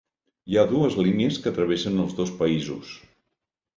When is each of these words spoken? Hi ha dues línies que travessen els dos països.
Hi 0.53 0.55
ha 0.57 0.63
dues 0.71 0.95
línies 1.01 1.37
que 1.45 1.53
travessen 1.59 2.03
els 2.07 2.17
dos 2.21 2.33
països. 2.43 2.95